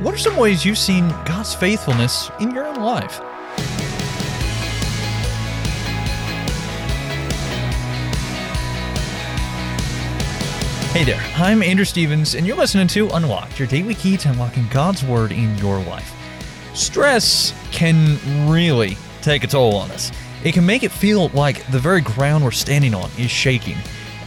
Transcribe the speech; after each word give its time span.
What 0.00 0.14
are 0.14 0.18
some 0.18 0.38
ways 0.38 0.64
you've 0.64 0.78
seen 0.78 1.10
God's 1.26 1.54
faithfulness 1.54 2.30
in 2.40 2.52
your 2.52 2.66
own 2.66 2.76
life? 2.76 3.18
Hey 10.94 11.04
there, 11.04 11.22
I'm 11.36 11.62
Andrew 11.62 11.84
Stevens, 11.84 12.34
and 12.34 12.46
you're 12.46 12.56
listening 12.56 12.86
to 12.86 13.10
Unlocked, 13.10 13.58
your 13.58 13.68
daily 13.68 13.94
key 13.94 14.16
to 14.16 14.30
unlocking 14.30 14.66
God's 14.68 15.04
Word 15.04 15.32
in 15.32 15.54
your 15.58 15.82
life. 15.82 16.16
Stress 16.72 17.52
can 17.70 18.16
really 18.50 18.96
take 19.20 19.44
a 19.44 19.48
toll 19.48 19.76
on 19.76 19.90
us. 19.90 20.10
It 20.44 20.52
can 20.52 20.64
make 20.64 20.82
it 20.82 20.92
feel 20.92 21.28
like 21.34 21.70
the 21.72 21.78
very 21.78 22.00
ground 22.00 22.42
we're 22.42 22.52
standing 22.52 22.94
on 22.94 23.10
is 23.18 23.30
shaking. 23.30 23.76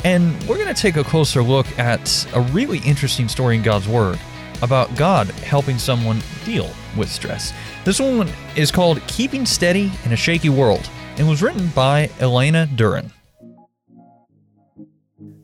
And 0.04 0.40
we're 0.44 0.58
going 0.58 0.72
to 0.72 0.80
take 0.80 0.98
a 0.98 1.04
closer 1.04 1.42
look 1.42 1.66
at 1.80 2.28
a 2.36 2.42
really 2.42 2.78
interesting 2.86 3.28
story 3.28 3.56
in 3.56 3.64
God's 3.64 3.88
Word 3.88 4.20
about 4.64 4.96
God 4.96 5.28
helping 5.30 5.78
someone 5.78 6.22
deal 6.46 6.70
with 6.98 7.12
stress. 7.12 7.54
This 7.84 8.00
one 8.00 8.30
is 8.56 8.72
called 8.72 9.06
Keeping 9.08 9.46
Steady 9.46 9.92
in 10.06 10.14
a 10.14 10.16
Shaky 10.16 10.50
World 10.50 10.90
and 11.18 11.28
was 11.28 11.44
written 11.44 11.68
by 11.76 12.10
Elena 12.20 12.68
Duran. 12.76 13.12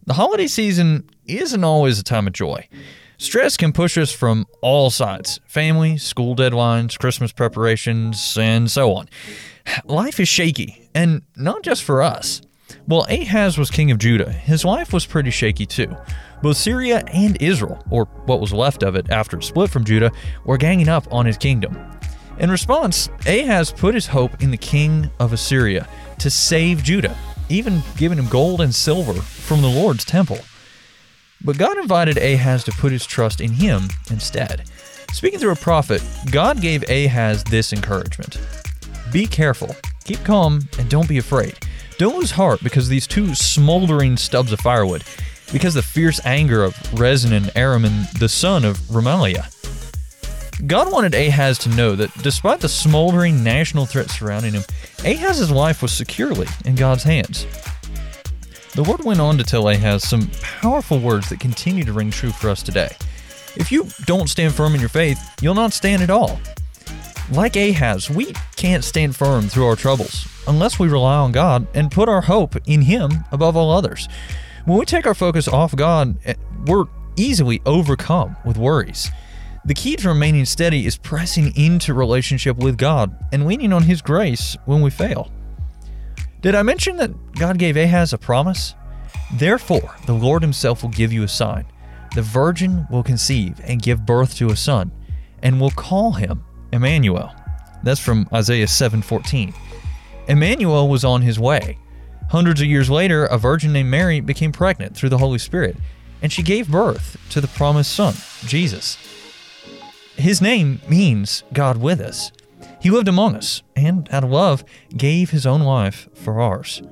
The 0.06 0.14
holiday 0.14 0.48
season 0.48 1.08
isn't 1.26 1.64
always 1.64 2.00
a 2.00 2.04
time 2.04 2.28
of 2.28 2.34
joy. 2.34 2.68
Stress 3.18 3.58
can 3.58 3.74
push 3.74 3.98
us 3.98 4.12
from 4.12 4.46
all 4.62 4.90
sides 4.90 5.42
family, 5.46 5.98
school 5.98 6.36
deadlines, 6.36 6.98
Christmas 6.98 7.34
preparations, 7.34 8.38
and 8.40 8.72
so 8.72 8.94
on. 8.94 9.10
Life 9.84 10.20
is 10.20 10.30
shaky, 10.30 10.90
and 10.96 11.22
not 11.36 11.62
just 11.62 11.84
for 11.84 12.02
us. 12.02 12.42
While 12.86 13.06
Ahaz 13.10 13.58
was 13.58 13.70
king 13.70 13.92
of 13.92 13.98
Judah, 13.98 14.32
his 14.32 14.66
life 14.66 14.94
was 14.94 15.06
pretty 15.06 15.32
shaky 15.32 15.66
too. 15.66 15.96
Both 16.42 16.58
Syria 16.58 17.04
and 17.14 17.42
Israel, 17.42 17.84
or 17.90 18.06
what 18.26 18.40
was 18.40 18.54
left 18.54 18.84
of 18.84 18.96
it 18.96 19.10
after 19.10 19.38
it 19.38 19.44
split 19.44 19.70
from 19.70 19.84
Judah, 19.84 20.12
were 20.46 20.58
ganging 20.58 20.90
up 20.90 21.12
on 21.12 21.26
his 21.26 21.38
kingdom. 21.38 21.78
In 22.40 22.50
response, 22.50 23.10
Ahaz 23.28 23.72
put 23.72 23.96
his 23.96 24.08
hope 24.08 24.42
in 24.42 24.52
the 24.52 24.58
king 24.58 25.10
of 25.20 25.34
Assyria 25.34 25.88
to 26.20 26.30
save 26.30 26.84
Judah 26.84 27.18
even 27.50 27.82
giving 27.98 28.18
him 28.18 28.28
gold 28.28 28.62
and 28.62 28.74
silver 28.74 29.14
from 29.14 29.62
the 29.62 29.68
Lord's 29.68 30.06
temple. 30.06 30.40
But 31.44 31.58
God 31.58 31.78
invited 31.78 32.18
Ahaz 32.18 32.64
to 32.66 32.72
put 32.72 32.92
his 32.92 33.06
trust 33.06 33.42
in 33.42 33.52
him 33.52 33.84
instead. 34.10 34.70
Speaking 35.12 35.40
through 35.40 35.54
a 35.54 35.58
prophet, 35.58 36.04
God 36.32 36.62
gave 36.62 36.88
Ahaz 36.90 37.44
this 37.46 37.74
encouragement 37.74 38.40
Be 39.12 39.26
careful, 39.26 39.76
keep 40.04 40.24
calm, 40.24 40.62
and 40.78 40.90
don't 40.90 41.10
be 41.10 41.18
afraid. 41.18 41.58
Don't 42.00 42.16
lose 42.16 42.32
heart 42.32 42.64
because 42.64 42.88
these 42.88 43.06
two 43.06 43.36
smoldering 43.36 44.16
stubs 44.16 44.54
of 44.54 44.62
firewood, 44.62 45.04
because 45.52 45.74
the 45.74 45.82
fierce 45.82 46.26
anger 46.26 46.64
of 46.64 46.98
Rezin 46.98 47.34
and 47.34 47.52
Aram 47.58 47.84
and 47.84 48.08
the 48.20 48.30
son 48.30 48.64
of 48.64 48.78
Remaliah. 48.84 49.54
God 50.66 50.94
wanted 50.94 51.14
Ahaz 51.14 51.58
to 51.60 51.70
know 51.70 51.98
that 51.98 52.18
despite 52.24 52.62
the 52.62 52.70
smoldering 52.70 53.44
national 53.44 53.86
threat 53.86 54.10
surrounding 54.10 54.54
him, 54.54 54.64
Ahaz's 55.04 55.52
life 55.52 55.82
was 55.82 55.92
securely 55.92 56.48
in 56.64 56.76
God's 56.76 57.04
hands. 57.04 57.46
The 58.76 58.84
Lord 58.84 59.04
went 59.04 59.20
on 59.20 59.38
to 59.38 59.44
tell 59.44 59.68
Ahaz 59.68 60.08
some 60.08 60.32
powerful 60.42 61.00
words 61.00 61.28
that 61.28 61.42
continue 61.42 61.84
to 61.84 61.92
ring 61.92 62.12
true 62.12 62.32
for 62.32 62.50
us 62.50 62.64
today. 62.64 62.96
If 63.58 63.74
you 63.74 63.90
don't 64.06 64.30
stand 64.30 64.54
firm 64.54 64.74
in 64.74 64.80
your 64.80 64.88
faith, 64.88 65.20
you'll 65.42 65.54
not 65.54 65.74
stand 65.74 66.02
at 66.02 66.10
all. 66.10 66.40
Like 67.30 67.58
Ahaz, 67.58 68.10
we 68.10 68.32
can't 68.56 68.86
stand 68.86 69.18
firm 69.18 69.50
through 69.50 69.66
our 69.66 69.76
troubles 69.76 70.26
unless 70.50 70.80
we 70.80 70.90
rely 70.90 71.16
on 71.16 71.32
God 71.32 71.68
and 71.74 71.92
put 71.92 72.10
our 72.10 72.22
hope 72.22 72.56
in 72.68 72.82
Him 72.82 73.24
above 73.32 73.56
all 73.56 73.72
others. 73.72 74.10
When 74.66 74.78
we 74.78 74.86
take 74.86 75.08
our 75.08 75.14
focus 75.14 75.48
off 75.48 75.76
God, 75.76 76.18
eh, 76.26 76.34
we're 76.66 76.86
easily 77.16 77.62
overcome 77.66 78.36
with 78.44 78.58
worries. 78.58 79.10
The 79.64 79.74
key 79.74 79.96
to 79.98 80.10
remaining 80.10 80.46
steady 80.46 80.86
is 80.86 80.98
pressing 80.98 81.56
into 81.56 81.94
relationship 81.94 82.58
with 82.58 82.78
God 82.78 83.16
and 83.32 83.46
leaning 83.46 83.72
on 83.72 83.84
His 83.84 84.02
grace 84.02 84.58
when 84.66 84.82
we 84.82 84.90
fail. 84.90 85.32
Did 86.42 86.56
I 86.56 86.64
mention 86.64 86.98
that 86.98 87.34
God 87.34 87.58
gave 87.58 87.78
Ahaz 87.78 88.12
a 88.12 88.18
promise? 88.18 88.74
Therefore, 89.34 89.96
the 90.06 90.14
Lord 90.14 90.42
Himself 90.42 90.82
will 90.82 90.90
give 90.90 91.14
you 91.14 91.24
a 91.24 91.28
sign. 91.28 91.66
The 92.16 92.22
virgin 92.24 92.88
will 92.90 93.04
conceive 93.04 93.62
and 93.64 93.82
give 93.82 94.06
birth 94.06 94.36
to 94.38 94.50
a 94.50 94.56
son, 94.56 94.92
and 95.44 95.62
will 95.62 95.72
call 95.72 96.14
him 96.14 96.44
Emmanuel. 96.74 97.34
That's 97.84 98.00
from 98.00 98.28
Isaiah 98.34 98.68
7:14. 98.68 99.54
Emmanuel 100.30 100.88
was 100.88 101.04
on 101.04 101.24
his 101.24 101.40
way. 101.40 101.80
Hundreds 102.30 102.62
of 102.62 102.68
years 102.68 102.90
later, 102.90 103.26
a 103.26 103.40
virgin 103.40 103.74
named 103.74 103.90
Mary 103.90 104.20
became 104.20 104.52
pregnant 104.52 104.96
through 104.96 105.10
the 105.10 105.18
Holy 105.18 105.40
Spirit, 105.40 105.76
and 106.22 106.32
she 106.32 106.44
gave 106.44 106.70
birth 106.70 107.18
to 107.32 107.42
the 107.42 107.48
promised 107.48 107.92
son, 107.92 108.14
Jesus. 108.46 108.98
His 110.16 110.40
name 110.40 110.82
means 110.88 111.44
God 111.52 111.78
with 111.78 112.00
us. 112.00 112.32
He 112.80 112.92
lived 112.92 113.08
among 113.08 113.36
us, 113.36 113.64
and 113.76 114.08
out 114.12 114.24
of 114.24 114.30
love, 114.30 114.64
gave 114.96 115.32
his 115.32 115.48
own 115.48 115.62
life 115.62 116.08
for 116.14 116.40
ours. 116.40 116.84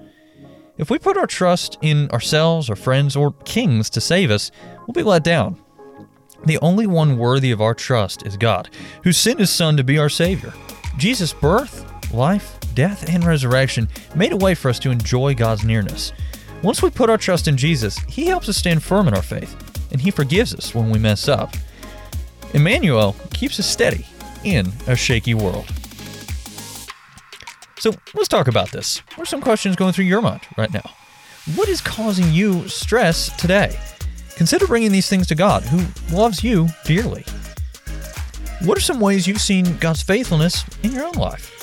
If 0.79 0.89
we 0.89 0.97
put 0.97 1.17
our 1.17 1.27
trust 1.27 1.77
in 1.81 2.09
ourselves, 2.09 2.71
our 2.71 2.75
friends, 2.75 3.15
or 3.15 3.33
kings 3.45 3.89
to 3.91 4.01
save 4.01 4.31
us, 4.31 4.49
we'll 4.87 4.93
be 4.93 5.03
let 5.03 5.23
down. 5.23 5.61
The 6.45 6.57
only 6.59 6.87
one 6.87 7.17
worthy 7.19 7.51
of 7.51 7.61
our 7.61 7.75
trust 7.75 8.25
is 8.25 8.35
God, 8.35 8.69
who 9.03 9.11
sent 9.11 9.39
his 9.39 9.51
Son 9.51 9.77
to 9.77 9.83
be 9.83 9.99
our 9.99 10.09
Savior. 10.09 10.53
Jesus' 10.97 11.33
birth, 11.33 11.85
life, 12.13 12.57
death, 12.73 13.09
and 13.09 13.23
resurrection 13.23 13.87
made 14.15 14.31
a 14.31 14.37
way 14.37 14.55
for 14.55 14.69
us 14.69 14.79
to 14.79 14.91
enjoy 14.91 15.35
God's 15.35 15.63
nearness. 15.63 16.13
Once 16.63 16.81
we 16.81 16.89
put 16.89 17.09
our 17.09 17.17
trust 17.17 17.47
in 17.47 17.57
Jesus, 17.57 17.97
He 18.07 18.25
helps 18.25 18.49
us 18.49 18.57
stand 18.57 18.83
firm 18.83 19.07
in 19.07 19.13
our 19.13 19.21
faith, 19.21 19.55
and 19.91 20.01
He 20.01 20.11
forgives 20.11 20.53
us 20.53 20.73
when 20.73 20.89
we 20.89 20.99
mess 20.99 21.27
up. 21.27 21.53
Emmanuel 22.53 23.15
keeps 23.33 23.59
us 23.59 23.69
steady 23.69 24.05
in 24.43 24.71
a 24.87 24.95
shaky 24.95 25.33
world. 25.33 25.71
So 27.79 27.91
let's 28.15 28.27
talk 28.27 28.47
about 28.47 28.71
this. 28.71 28.99
What 29.15 29.23
are 29.23 29.25
some 29.25 29.41
questions 29.41 29.75
going 29.75 29.93
through 29.93 30.05
your 30.05 30.21
mind 30.21 30.41
right 30.57 30.73
now? 30.73 30.89
What 31.55 31.69
is 31.69 31.79
causing 31.79 32.31
you 32.31 32.67
stress 32.67 33.35
today? 33.37 33.79
Consider 34.35 34.67
bringing 34.67 34.91
these 34.91 35.09
things 35.09 35.27
to 35.27 35.35
God, 35.35 35.63
who 35.63 35.85
loves 36.15 36.43
you 36.43 36.67
dearly. 36.85 37.23
What 38.63 38.77
are 38.77 38.81
some 38.81 38.99
ways 38.99 39.27
you've 39.27 39.41
seen 39.41 39.77
God's 39.77 40.01
faithfulness 40.01 40.63
in 40.83 40.91
your 40.91 41.05
own 41.05 41.13
life? 41.13 41.56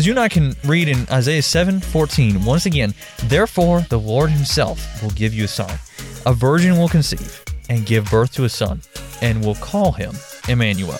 As 0.00 0.06
you 0.06 0.14
and 0.14 0.20
I 0.20 0.30
can 0.30 0.56
read 0.64 0.88
in 0.88 1.06
Isaiah 1.10 1.42
7 1.42 1.78
14, 1.78 2.42
once 2.42 2.64
again, 2.64 2.94
therefore 3.24 3.82
the 3.90 3.98
Lord 3.98 4.30
himself 4.30 5.02
will 5.02 5.10
give 5.10 5.34
you 5.34 5.44
a 5.44 5.46
sign. 5.46 5.78
A 6.24 6.32
virgin 6.32 6.78
will 6.78 6.88
conceive 6.88 7.44
and 7.68 7.84
give 7.84 8.10
birth 8.10 8.32
to 8.36 8.44
a 8.44 8.48
son, 8.48 8.80
and 9.20 9.44
will 9.44 9.56
call 9.56 9.92
him 9.92 10.14
Emmanuel. 10.48 10.96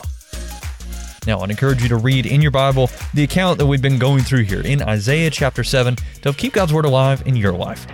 Now, 1.26 1.40
I'd 1.40 1.48
encourage 1.48 1.82
you 1.82 1.88
to 1.88 1.96
read 1.96 2.26
in 2.26 2.42
your 2.42 2.50
Bible 2.50 2.90
the 3.14 3.22
account 3.22 3.56
that 3.56 3.64
we've 3.64 3.80
been 3.80 3.98
going 3.98 4.22
through 4.22 4.42
here 4.42 4.60
in 4.60 4.82
Isaiah 4.82 5.30
chapter 5.30 5.64
7 5.64 5.96
to 6.20 6.34
keep 6.34 6.52
God's 6.52 6.74
Word 6.74 6.84
alive 6.84 7.22
in 7.24 7.36
your 7.36 7.52
life. 7.54 7.86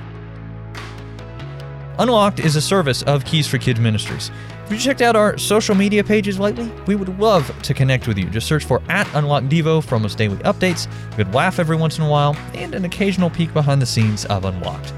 Unlocked 1.98 2.40
is 2.40 2.56
a 2.56 2.60
service 2.60 3.02
of 3.04 3.24
Keys 3.24 3.46
for 3.46 3.56
Kids 3.56 3.80
Ministries. 3.80 4.28
Have 4.28 4.72
you 4.72 4.78
checked 4.78 5.00
out 5.00 5.16
our 5.16 5.38
social 5.38 5.74
media 5.74 6.04
pages 6.04 6.38
lately? 6.38 6.70
We 6.86 6.94
would 6.94 7.18
love 7.18 7.50
to 7.62 7.72
connect 7.72 8.06
with 8.06 8.18
you. 8.18 8.28
Just 8.28 8.46
search 8.46 8.64
for 8.64 8.82
at 8.90 9.08
Unlocked 9.14 9.48
Devo 9.48 9.82
for 9.82 9.94
almost 9.94 10.18
daily 10.18 10.36
updates, 10.38 10.88
a 11.14 11.16
good 11.16 11.32
laugh 11.32 11.58
every 11.58 11.76
once 11.76 11.96
in 11.96 12.04
a 12.04 12.10
while, 12.10 12.36
and 12.52 12.74
an 12.74 12.84
occasional 12.84 13.30
peek 13.30 13.54
behind 13.54 13.80
the 13.80 13.86
scenes 13.86 14.26
of 14.26 14.44
Unlocked. 14.44 14.92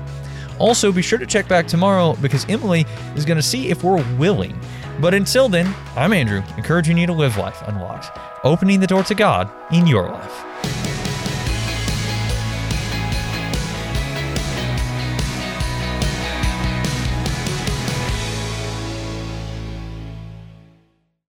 Also, 0.58 0.90
be 0.90 1.02
sure 1.02 1.20
to 1.20 1.26
check 1.26 1.46
back 1.46 1.68
tomorrow 1.68 2.16
because 2.20 2.44
Emily 2.48 2.84
is 3.14 3.24
going 3.24 3.36
to 3.36 3.42
see 3.42 3.68
if 3.68 3.84
we're 3.84 4.02
willing. 4.16 4.58
But 5.00 5.14
until 5.14 5.48
then, 5.48 5.72
I'm 5.94 6.12
Andrew, 6.12 6.42
encouraging 6.56 6.98
you 6.98 7.06
to 7.06 7.12
live 7.12 7.36
life 7.36 7.62
unlocked, 7.68 8.10
opening 8.42 8.80
the 8.80 8.88
door 8.88 9.04
to 9.04 9.14
God 9.14 9.48
in 9.72 9.86
your 9.86 10.08
life. 10.08 10.57